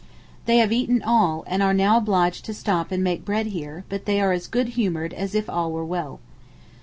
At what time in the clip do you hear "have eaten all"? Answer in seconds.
0.57-1.43